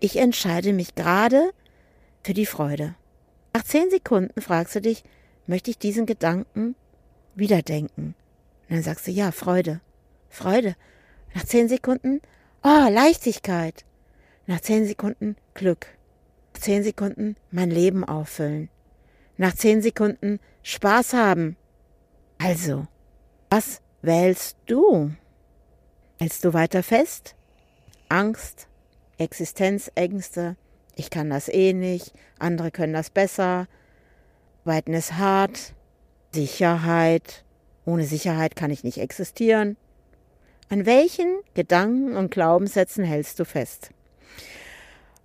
Ich 0.00 0.16
entscheide 0.16 0.72
mich 0.72 0.94
gerade 0.94 1.50
für 2.22 2.34
die 2.34 2.46
Freude. 2.46 2.94
Nach 3.52 3.64
zehn 3.64 3.90
Sekunden 3.90 4.40
fragst 4.40 4.76
du 4.76 4.80
dich, 4.80 5.02
möchte 5.46 5.70
ich 5.70 5.78
diesen 5.78 6.06
Gedanken 6.06 6.76
wiederdenken? 7.34 8.14
Und 8.68 8.76
dann 8.76 8.82
sagst 8.82 9.06
du, 9.06 9.10
ja, 9.10 9.32
Freude. 9.32 9.80
Freude. 10.28 10.76
Nach 11.34 11.44
zehn 11.44 11.68
Sekunden, 11.68 12.20
oh, 12.62 12.88
Leichtigkeit. 12.90 13.84
Nach 14.46 14.60
zehn 14.60 14.86
Sekunden 14.86 15.36
Glück. 15.54 15.86
Nach 16.54 16.60
zehn 16.60 16.84
Sekunden 16.84 17.36
mein 17.50 17.70
Leben 17.70 18.04
auffüllen. 18.04 18.68
Nach 19.36 19.54
zehn 19.54 19.82
Sekunden 19.82 20.38
Spaß 20.62 21.14
haben. 21.14 21.56
Also, 22.38 22.86
was 23.50 23.80
wählst 24.02 24.56
du? 24.66 25.12
Hältst 26.20 26.44
du 26.44 26.52
weiter 26.52 26.82
fest? 26.82 27.36
Angst, 28.08 28.66
Existenzängste, 29.18 30.56
ich 30.96 31.10
kann 31.10 31.30
das 31.30 31.48
eh 31.48 31.72
nicht, 31.72 32.12
andere 32.40 32.72
können 32.72 32.92
das 32.92 33.08
besser, 33.08 33.68
Weiten 34.64 34.94
ist 34.94 35.14
hart, 35.14 35.74
Sicherheit, 36.34 37.44
ohne 37.84 38.04
Sicherheit 38.04 38.56
kann 38.56 38.72
ich 38.72 38.82
nicht 38.82 38.98
existieren. 38.98 39.76
An 40.68 40.86
welchen 40.86 41.38
Gedanken 41.54 42.16
und 42.16 42.32
Glaubenssätzen 42.32 43.04
hältst 43.04 43.38
du 43.38 43.44
fest? 43.44 43.90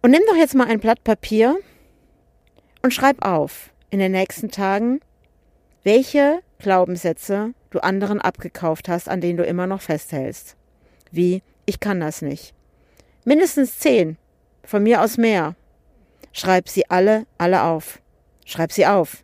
Und 0.04 0.12
nimm 0.12 0.22
doch 0.30 0.38
jetzt 0.38 0.54
mal 0.54 0.68
ein 0.68 0.80
Blatt 0.80 1.04
Papier 1.04 1.58
und 2.84 2.94
schreib 2.94 3.26
auf 3.26 3.72
in 3.90 3.98
den 3.98 4.12
nächsten 4.12 4.52
Tagen, 4.52 5.00
welche 5.82 6.42
Glaubenssätze 6.60 7.56
du 7.72 7.80
anderen 7.80 8.22
abgekauft 8.22 8.90
hast, 8.90 9.10
an 9.10 9.22
denen 9.22 9.38
du 9.38 9.44
immer 9.44 9.66
noch 9.66 9.82
festhältst. 9.82 10.56
Wie, 11.14 11.44
ich 11.66 11.80
kann 11.80 12.00
das 12.00 12.22
nicht. 12.22 12.54
Mindestens 13.24 13.80
zehn, 13.80 14.18
von 14.66 14.84
mir 14.84 15.02
aus 15.02 15.18
mehr. 15.18 15.56
Schreib 16.32 16.68
sie 16.68 16.90
alle, 16.90 17.26
alle 17.38 17.64
auf. 17.64 18.02
Schreib 18.46 18.72
sie 18.72 18.86
auf. 18.86 19.24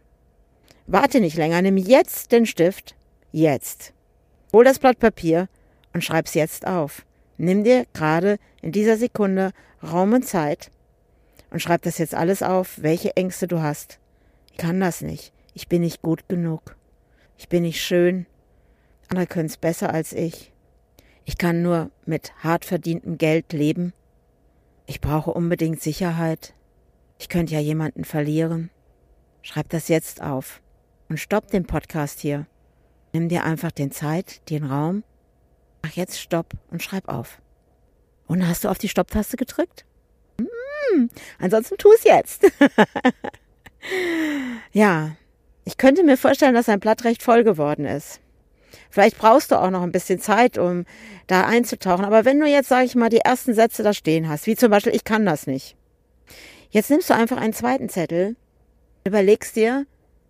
Warte 0.88 1.19
nicht 1.19 1.36
länger, 1.36 1.62
nimm 1.62 1.77
jetzt 1.77 2.31
den 2.31 2.46
Stift 2.46 2.96
Jetzt. 3.31 3.93
Hol 4.53 4.63
das 4.63 4.79
Blatt 4.79 4.98
Papier 5.00 5.50
und 5.93 6.03
schreib's 6.03 6.34
jetzt 6.34 6.65
auf. 6.65 7.05
Nimm 7.38 7.63
dir 7.63 7.86
gerade 7.93 8.39
in 8.62 8.72
dieser 8.72 8.98
Sekunde 8.98 9.51
Raum 9.84 10.13
und 10.13 10.27
Zeit 10.27 10.72
und 11.51 11.60
schreib 11.62 11.84
das 11.84 12.00
jetzt 12.00 12.15
alles 12.15 12.41
auf, 12.41 12.81
welche 12.81 13.15
Ängste 13.15 13.48
du 13.48 13.62
hast. 13.62 14.00
Ich 14.51 14.58
kann 14.58 14.79
das 14.79 15.01
nicht. 15.01 15.31
Ich 15.53 15.67
bin 15.67 15.81
nicht 15.81 16.01
gut 16.01 16.27
genug. 16.27 16.75
Ich 17.38 17.50
bin 17.50 17.63
nicht 17.63 17.81
schön. 17.81 18.25
Andere 19.10 19.27
können 19.27 19.48
es 19.48 19.58
besser 19.58 19.93
als 19.93 20.13
ich. 20.13 20.51
Ich 21.29 21.38
kann 21.38 21.62
nur 21.62 21.91
mit 22.07 22.33
hart 22.43 22.65
verdientem 22.65 23.19
Geld 23.19 23.53
leben. 23.53 23.93
Ich 24.88 25.00
brauche 25.00 25.29
unbedingt 25.29 25.79
Sicherheit. 25.79 26.55
Ich 27.19 27.29
könnte 27.29 27.53
ja 27.53 27.59
jemanden 27.59 28.03
verlieren. 28.03 28.71
Schreib 29.43 29.69
das 29.69 29.89
jetzt 29.89 30.24
auf 30.24 30.59
und 31.07 31.19
stopp 31.19 31.51
den 31.51 31.67
Podcast 31.67 32.19
hier. 32.19 32.48
Nimm 33.13 33.29
dir 33.29 33.43
einfach 33.43 33.69
den 33.69 33.91
Zeit, 33.91 34.50
den 34.50 34.63
Raum. 34.63 35.03
Mach 35.83 35.91
jetzt 35.91 36.19
Stopp 36.19 36.53
und 36.71 36.81
schreib 36.81 37.07
auf. 37.07 37.39
Und 38.25 38.48
hast 38.48 38.63
du 38.63 38.69
auf 38.69 38.79
die 38.79 38.89
Stopptaste 38.89 39.38
gedrückt? 39.38 39.86
Hm, 40.39 41.12
ansonsten 41.38 41.77
tu 41.77 41.91
es 41.93 42.05
jetzt. 42.05 42.51
ja, 44.71 45.15
ich 45.63 45.77
könnte 45.77 46.03
mir 46.03 46.17
vorstellen, 46.17 46.55
dass 46.55 46.69
ein 46.69 46.79
Blatt 46.79 47.03
recht 47.03 47.21
voll 47.21 47.43
geworden 47.43 47.86
ist. 47.86 48.19
Vielleicht 48.89 49.17
brauchst 49.17 49.51
du 49.51 49.55
auch 49.55 49.69
noch 49.69 49.83
ein 49.83 49.91
bisschen 49.91 50.19
Zeit, 50.19 50.57
um 50.57 50.85
da 51.27 51.45
einzutauchen. 51.45 52.05
Aber 52.05 52.25
wenn 52.25 52.39
du 52.39 52.47
jetzt, 52.47 52.69
sage 52.69 52.85
ich 52.85 52.95
mal, 52.95 53.09
die 53.09 53.19
ersten 53.19 53.53
Sätze 53.53 53.83
da 53.83 53.93
stehen 53.93 54.29
hast, 54.29 54.47
wie 54.47 54.55
zum 54.55 54.71
Beispiel, 54.71 54.95
ich 54.95 55.03
kann 55.03 55.25
das 55.25 55.47
nicht. 55.47 55.75
Jetzt 56.69 56.89
nimmst 56.89 57.09
du 57.09 57.15
einfach 57.15 57.38
einen 57.38 57.53
zweiten 57.53 57.89
Zettel, 57.89 58.35
überlegst 59.03 59.55
dir, 59.55 59.85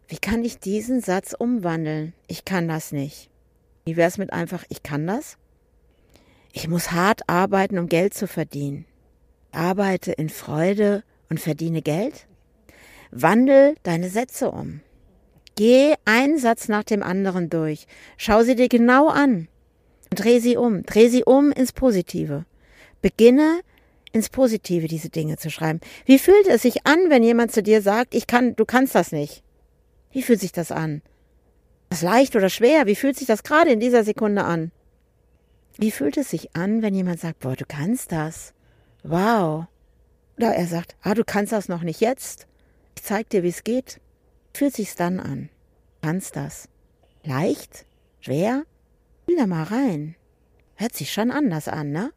wie 0.07 0.17
kann 0.17 0.43
ich 0.43 0.59
diesen 0.59 1.01
Satz 1.01 1.35
umwandeln? 1.37 2.13
Ich 2.27 2.45
kann 2.45 2.67
das 2.67 2.91
nicht. 2.91 3.29
Wie 3.85 3.97
wäre 3.97 4.07
es 4.07 4.17
mit 4.17 4.33
einfach, 4.33 4.63
ich 4.69 4.83
kann 4.83 5.05
das? 5.05 5.37
Ich 6.51 6.67
muss 6.67 6.91
hart 6.91 7.21
arbeiten, 7.27 7.77
um 7.77 7.87
Geld 7.87 8.13
zu 8.13 8.27
verdienen. 8.27 8.85
Arbeite 9.51 10.11
in 10.11 10.29
Freude 10.29 11.03
und 11.29 11.39
verdiene 11.39 11.81
Geld? 11.81 12.27
Wandel 13.11 13.75
deine 13.83 14.09
Sätze 14.09 14.51
um. 14.51 14.81
Geh 15.59 15.95
einen 16.05 16.37
Satz 16.37 16.69
nach 16.69 16.85
dem 16.85 17.03
anderen 17.03 17.49
durch. 17.49 17.85
Schau 18.15 18.43
sie 18.43 18.55
dir 18.55 18.69
genau 18.69 19.09
an. 19.09 19.49
Dreh 20.09 20.39
sie 20.39 20.55
um. 20.55 20.83
Dreh 20.83 21.09
sie 21.09 21.25
um 21.25 21.51
ins 21.51 21.73
Positive. 21.73 22.45
Beginne 23.01 23.59
ins 24.13 24.29
Positive 24.29 24.87
diese 24.87 25.09
Dinge 25.09 25.35
zu 25.35 25.49
schreiben. 25.49 25.81
Wie 26.05 26.17
fühlt 26.17 26.47
es 26.47 26.61
sich 26.61 26.87
an, 26.87 27.09
wenn 27.09 27.23
jemand 27.23 27.51
zu 27.51 27.61
dir 27.61 27.81
sagt, 27.81 28.15
ich 28.15 28.25
kann, 28.25 28.55
du 28.55 28.63
kannst 28.63 28.95
das 28.95 29.11
nicht? 29.11 29.43
Wie 30.13 30.21
fühlt 30.21 30.39
sich 30.39 30.53
das 30.53 30.71
an? 30.71 31.01
Ist 31.89 31.89
das 31.89 32.01
leicht 32.03 32.37
oder 32.37 32.47
schwer? 32.47 32.85
Wie 32.85 32.95
fühlt 32.95 33.17
sich 33.17 33.27
das 33.27 33.43
gerade 33.43 33.71
in 33.71 33.81
dieser 33.81 34.05
Sekunde 34.05 34.45
an? 34.45 34.71
Wie 35.77 35.91
fühlt 35.91 36.15
es 36.15 36.29
sich 36.29 36.55
an, 36.55 36.81
wenn 36.81 36.95
jemand 36.95 37.19
sagt, 37.19 37.39
boah, 37.39 37.57
du 37.57 37.65
kannst 37.67 38.13
das? 38.13 38.53
Wow. 39.03 39.65
Oder 40.37 40.55
er 40.55 40.67
sagt, 40.67 40.95
ah, 41.01 41.15
du 41.15 41.25
kannst 41.25 41.51
das 41.51 41.67
noch 41.67 41.81
nicht 41.81 41.99
jetzt. 41.99 42.47
Ich 42.95 43.03
zeig 43.03 43.27
dir, 43.29 43.43
wie 43.43 43.49
es 43.49 43.65
geht. 43.65 43.99
Fühlt 44.59 44.75
sich's 44.75 44.95
dann 44.95 45.21
an? 45.21 45.47
Kannst 46.01 46.35
das. 46.35 46.67
Leicht? 47.23 47.85
Schwer? 48.19 48.65
Fühl 49.25 49.37
da 49.37 49.47
mal 49.47 49.63
rein. 49.63 50.15
Hört 50.75 50.93
sich 50.93 51.13
schon 51.13 51.31
anders 51.31 51.69
an, 51.69 51.93
ne? 51.93 52.11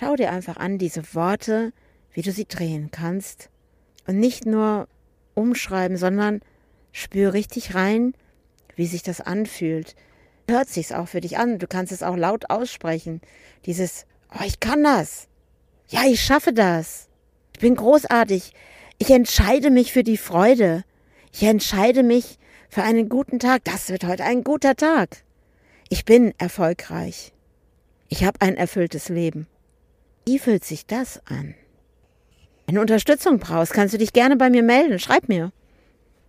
Schau 0.00 0.16
dir 0.16 0.32
einfach 0.32 0.56
an 0.56 0.78
diese 0.78 1.14
Worte, 1.14 1.72
wie 2.12 2.22
du 2.22 2.32
sie 2.32 2.46
drehen 2.46 2.90
kannst. 2.90 3.50
Und 4.04 4.18
nicht 4.18 4.46
nur 4.46 4.88
umschreiben, 5.34 5.96
sondern 5.96 6.40
Spür 6.90 7.34
richtig 7.34 7.76
rein, 7.76 8.14
wie 8.74 8.88
sich 8.88 9.04
das 9.04 9.20
anfühlt. 9.20 9.94
Hört 10.48 10.68
sich's 10.68 10.90
auch 10.90 11.06
für 11.06 11.20
dich 11.20 11.38
an. 11.38 11.60
Du 11.60 11.68
kannst 11.68 11.92
es 11.92 12.02
auch 12.02 12.16
laut 12.16 12.50
aussprechen. 12.50 13.20
Dieses, 13.64 14.06
oh, 14.34 14.42
ich 14.44 14.58
kann 14.58 14.82
das. 14.82 15.28
Ja, 15.86 16.02
ich 16.04 16.20
schaffe 16.20 16.52
das. 16.52 17.06
Ich 17.52 17.60
bin 17.60 17.76
großartig. 17.76 18.54
Ich 18.98 19.10
entscheide 19.12 19.70
mich 19.70 19.92
für 19.92 20.02
die 20.02 20.16
Freude. 20.16 20.82
Ich 21.38 21.42
entscheide 21.42 22.02
mich 22.02 22.38
für 22.70 22.82
einen 22.82 23.10
guten 23.10 23.38
Tag. 23.38 23.62
Das 23.64 23.90
wird 23.90 24.04
heute 24.04 24.24
ein 24.24 24.42
guter 24.42 24.74
Tag. 24.74 25.18
Ich 25.90 26.06
bin 26.06 26.32
erfolgreich. 26.38 27.34
Ich 28.08 28.24
habe 28.24 28.40
ein 28.40 28.56
erfülltes 28.56 29.10
Leben. 29.10 29.46
Wie 30.24 30.38
fühlt 30.38 30.64
sich 30.64 30.86
das 30.86 31.20
an? 31.26 31.54
Wenn 32.64 32.76
du 32.76 32.80
Unterstützung 32.80 33.38
brauchst, 33.38 33.74
kannst 33.74 33.92
du 33.92 33.98
dich 33.98 34.14
gerne 34.14 34.36
bei 34.36 34.48
mir 34.48 34.62
melden. 34.62 34.98
Schreib 34.98 35.28
mir 35.28 35.52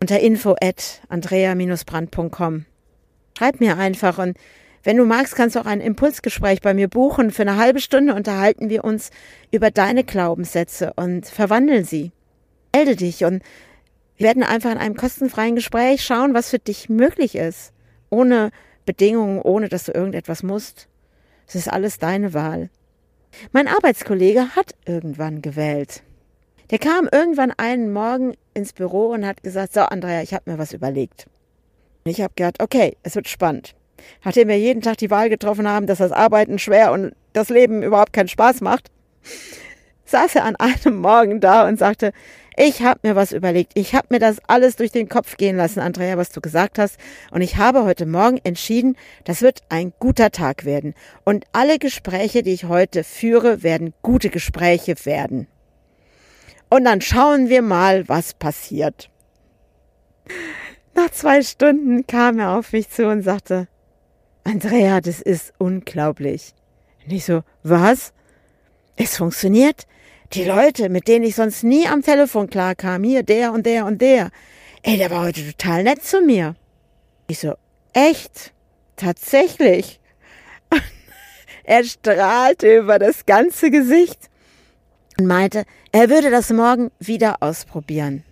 unter 0.02 0.20
info 0.20 0.58
at 0.62 1.02
andrea-brand.com. 1.08 2.66
Schreib 3.38 3.62
mir 3.62 3.78
einfach 3.78 4.18
und 4.18 4.38
wenn 4.84 4.98
du 4.98 5.06
magst, 5.06 5.38
kannst 5.38 5.56
du 5.56 5.62
auch 5.62 5.66
ein 5.68 5.80
Impulsgespräch 5.80 6.60
bei 6.60 6.74
mir 6.74 6.90
buchen. 6.90 7.32
Für 7.32 7.44
eine 7.44 7.56
halbe 7.56 7.80
Stunde 7.80 8.14
unterhalten 8.14 8.70
wir 8.70 8.84
uns 8.84 9.12
über 9.52 9.72
deine 9.72 10.04
Glaubenssätze 10.04 10.92
und 10.98 11.28
verwandeln 11.28 11.86
sie. 11.86 12.12
Melde 12.76 12.98
dich 12.98 13.24
und 13.24 13.42
wir 14.18 14.28
werden 14.28 14.44
einfach 14.44 14.72
in 14.72 14.78
einem 14.78 14.96
kostenfreien 14.96 15.56
Gespräch 15.56 16.04
schauen, 16.04 16.34
was 16.34 16.50
für 16.50 16.60
dich 16.60 16.90
möglich 16.90 17.36
ist. 17.36 17.72
Ohne 18.10 18.52
Bedingungen, 18.86 19.42
ohne 19.42 19.70
dass 19.70 19.86
du 19.86 19.92
irgendetwas 19.92 20.44
musst. 20.44 20.88
Es 21.46 21.56
ist 21.56 21.72
alles 21.72 22.00
deine 22.00 22.34
Wahl. 22.34 22.70
Mein 23.52 23.68
Arbeitskollege 23.68 24.56
hat 24.56 24.76
irgendwann 24.86 25.42
gewählt. 25.42 26.02
Der 26.72 26.80
kam 26.80 27.08
irgendwann 27.12 27.54
einen 27.58 27.94
Morgen 27.94 28.34
ins 28.54 28.74
Büro 28.74 29.08
und 29.12 29.26
hat 29.26 29.44
gesagt, 29.44 29.74
so 29.74 29.82
Andrea, 29.82 30.22
ich 30.22 30.34
habe 30.34 30.52
mir 30.52 30.58
was 30.58 30.74
überlegt. 30.74 31.28
Ich 32.04 32.22
habe 32.22 32.34
gedacht, 32.36 32.62
okay, 32.62 32.98
es 33.04 33.16
wird 33.16 33.28
spannend. 33.28 33.76
Nachdem 34.24 34.48
wir 34.48 34.58
jeden 34.58 34.82
Tag 34.82 34.98
die 34.98 35.12
Wahl 35.12 35.30
getroffen 35.30 35.68
haben, 35.68 35.88
dass 35.88 36.00
das 36.00 36.12
Arbeiten 36.12 36.60
schwer 36.60 36.92
und 36.92 37.14
das 37.34 37.50
Leben 37.50 37.84
überhaupt 37.84 38.14
keinen 38.14 38.28
Spaß 38.28 38.62
macht, 38.62 38.90
saß 40.06 40.36
er 40.36 40.46
an 40.46 40.56
einem 40.56 40.98
Morgen 40.98 41.40
da 41.40 41.68
und 41.68 41.78
sagte, 41.78 42.14
ich 42.60 42.82
habe 42.82 43.00
mir 43.04 43.16
was 43.16 43.34
überlegt. 43.34 43.74
Ich 43.76 43.94
habe 43.94 44.08
mir 44.10 44.20
das 44.20 44.40
alles 44.48 44.76
durch 44.78 44.92
den 44.92 45.08
Kopf 45.08 45.38
gehen 45.38 45.58
lassen, 45.58 45.80
Andrea, 45.80 46.18
was 46.18 46.32
du 46.32 46.42
gesagt 46.42 46.80
hast. 46.80 46.98
Und 47.30 47.42
ich 47.42 47.58
habe 47.58 47.86
heute 47.86 48.08
Morgen 48.08 48.40
entschieden, 48.44 48.98
das 49.26 49.44
wird 49.44 49.62
ein 49.70 49.94
guter 50.00 50.32
Tag 50.32 50.66
werden. 50.66 50.96
Und 51.24 51.46
alle 51.52 51.78
Gespräche, 51.78 52.42
die 52.42 52.54
ich 52.54 52.66
heute 52.66 53.04
führe, 53.04 53.62
werden 53.62 53.94
gute 54.02 54.32
Gespräche 54.32 54.96
werden. 55.06 55.48
Und 56.70 56.86
dann 56.86 57.00
schauen 57.00 57.48
wir 57.48 57.62
mal, 57.62 58.10
was 58.10 58.34
passiert. 58.34 59.12
Nach 60.96 61.12
zwei 61.12 61.44
Stunden 61.44 62.08
kam 62.08 62.40
er 62.40 62.58
auf 62.58 62.74
mich 62.74 62.90
zu 62.90 63.08
und 63.08 63.22
sagte, 63.22 63.68
Andrea, 64.44 65.00
das 65.00 65.22
ist 65.22 65.54
unglaublich. 65.60 66.56
Und 67.06 67.14
ich 67.14 67.24
so, 67.24 67.44
was? 67.62 68.14
Es 68.96 69.16
funktioniert? 69.16 69.86
Die 70.34 70.44
Leute, 70.44 70.90
mit 70.90 71.08
denen 71.08 71.26
ich 71.26 71.36
sonst 71.36 71.64
nie 71.64 71.88
am 71.88 72.02
Telefon 72.02 72.50
klarkam, 72.50 73.04
hier 73.04 73.24
der 73.24 73.54
und 73.54 73.66
der 73.66 73.86
und 73.86 74.02
der, 74.02 74.30
ey, 74.84 74.98
der 74.98 75.10
war 75.10 75.24
heute 75.24 75.46
total 75.46 75.84
nett 75.84 76.04
zu 76.04 76.22
mir. 76.22 76.56
Ich 77.28 77.40
so, 77.40 77.56
echt? 77.94 78.54
Tatsächlich? 78.98 80.00
er 81.64 81.84
strahlte 81.84 82.78
über 82.78 83.00
das 83.00 83.26
ganze 83.26 83.72
Gesicht 83.72 84.30
und 85.18 85.28
meinte, 85.28 85.64
er 85.92 86.10
würde 86.10 86.30
das 86.30 86.52
morgen 86.52 86.92
wieder 87.00 87.38
ausprobieren. 87.42 88.24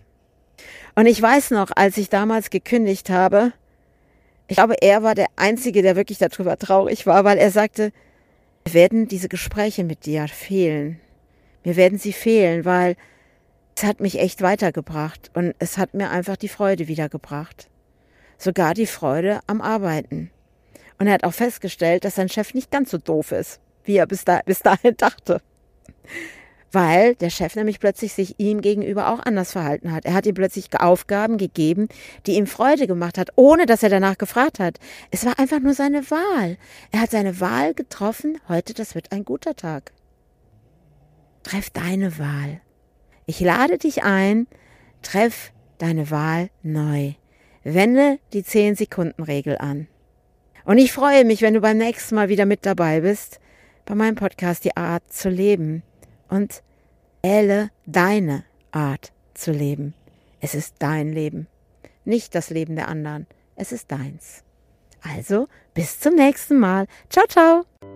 Und 0.96 1.06
ich 1.06 1.22
weiß 1.22 1.52
noch, 1.52 1.72
als 1.76 1.98
ich 1.98 2.10
damals 2.10 2.50
gekündigt 2.50 3.10
habe, 3.10 3.54
ich 4.48 4.58
glaube, 4.58 4.76
er 4.82 5.02
war 5.02 5.16
der 5.16 5.28
Einzige, 5.36 5.82
der 5.82 5.96
wirklich 5.96 6.18
darüber 6.18 6.58
traurig 6.58 7.06
war, 7.08 7.24
weil 7.24 7.38
er 7.38 7.52
sagte, 7.52 7.92
werden 8.70 9.08
diese 9.08 9.30
Gespräche 9.30 9.84
mit 9.84 10.06
dir 10.06 10.28
fehlen. 10.28 11.00
Mir 11.66 11.76
werden 11.76 12.00
sie 12.00 12.14
fehlen, 12.14 12.64
weil 12.64 12.96
es 13.76 13.84
hat 13.84 14.00
mich 14.00 14.20
echt 14.20 14.42
weitergebracht 14.42 15.32
und 15.34 15.54
es 15.60 15.78
hat 15.78 15.94
mir 15.94 16.10
einfach 16.10 16.38
die 16.38 16.48
Freude 16.48 16.88
wiedergebracht. 16.88 17.68
Sogar 18.38 18.74
die 18.74 18.86
Freude 18.86 19.42
am 19.48 19.60
Arbeiten. 19.60 20.32
Und 20.98 21.08
er 21.08 21.14
hat 21.14 21.26
auch 21.26 21.34
festgestellt, 21.34 22.06
dass 22.06 22.16
sein 22.16 22.30
Chef 22.30 22.54
nicht 22.54 22.72
ganz 22.72 22.92
so 22.92 22.98
doof 22.98 23.34
ist, 23.34 23.60
wie 23.84 23.98
er 23.98 24.08
bis, 24.08 24.24
da, 24.24 24.40
bis 24.46 24.60
dahin 24.60 24.96
dachte 24.96 25.42
weil 26.76 27.16
der 27.16 27.32
Chef 27.32 27.56
nämlich 27.56 27.80
plötzlich 27.80 28.14
sich 28.14 28.36
ihm 28.38 28.62
gegenüber 28.62 29.10
auch 29.10 29.20
anders 29.26 29.54
verhalten 29.54 29.92
hat. 29.92 30.06
Er 30.06 30.14
hat 30.14 30.28
ihm 30.28 30.36
plötzlich 30.36 30.68
Aufgaben 30.78 31.38
gegeben, 31.38 31.88
die 32.28 32.36
ihm 32.36 32.46
Freude 32.46 32.86
gemacht 32.86 33.18
hat, 33.18 33.30
ohne 33.36 33.66
dass 33.66 33.82
er 33.82 33.90
danach 33.90 34.18
gefragt 34.18 34.60
hat. 34.60 34.78
Es 35.10 35.26
war 35.26 35.40
einfach 35.40 35.62
nur 35.62 35.74
seine 35.74 36.12
Wahl. 36.12 36.58
Er 36.92 37.00
hat 37.02 37.12
seine 37.12 37.40
Wahl 37.40 37.74
getroffen. 37.74 38.40
Heute, 38.50 38.74
das 38.74 38.94
wird 38.94 39.12
ein 39.14 39.24
guter 39.24 39.56
Tag. 39.56 39.94
Treff 41.56 41.70
deine 41.70 42.20
Wahl. 42.20 42.60
Ich 43.28 43.40
lade 43.40 43.78
dich 43.78 44.04
ein, 44.04 44.46
treff 45.02 45.54
deine 45.78 46.12
Wahl 46.12 46.50
neu. 46.64 47.14
Wende 47.64 48.20
die 48.34 48.44
10-Sekunden-Regel 48.44 49.58
an. 49.60 49.88
Und 50.66 50.80
ich 50.80 50.92
freue 50.92 51.24
mich, 51.24 51.42
wenn 51.42 51.54
du 51.54 51.62
beim 51.62 51.78
nächsten 51.78 52.16
Mal 52.16 52.28
wieder 52.28 52.46
mit 52.46 52.66
dabei 52.66 53.00
bist, 53.00 53.40
bei 53.86 53.96
meinem 53.96 54.16
Podcast 54.16 54.66
Die 54.66 54.76
Art 54.76 55.14
zu 55.14 55.30
leben 55.30 55.82
und 56.28 56.62
wähle 57.24 57.72
deine 57.86 58.44
Art 58.72 59.14
zu 59.34 59.54
leben. 59.54 59.94
Es 60.42 60.56
ist 60.56 60.76
dein 60.80 61.14
Leben, 61.14 61.48
nicht 62.04 62.36
das 62.36 62.50
Leben 62.50 62.76
der 62.76 62.90
anderen. 62.90 63.28
Es 63.56 63.72
ist 63.72 63.94
deins. 63.94 64.44
Also, 65.02 65.48
bis 65.74 66.02
zum 66.02 66.16
nächsten 66.16 66.60
Mal. 66.60 66.86
Ciao, 67.10 67.26
ciao. 67.28 67.95